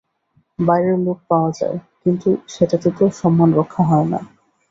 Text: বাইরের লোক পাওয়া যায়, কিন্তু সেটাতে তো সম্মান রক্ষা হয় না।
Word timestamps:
বাইরের 0.59 0.97
লোক 0.99 1.19
পাওয়া 1.29 1.51
যায়, 1.59 1.77
কিন্তু 2.01 2.29
সেটাতে 2.47 2.89
তো 2.97 3.03
সম্মান 3.19 3.49
রক্ষা 3.59 3.83
হয় 3.83 4.07
না। 4.13 4.19